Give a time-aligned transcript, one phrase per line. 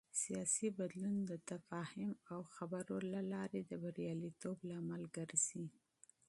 [0.21, 5.65] سیاسي بدلون د تفاهم او خبرو له لارې د بریالیتوب سبب ګرځي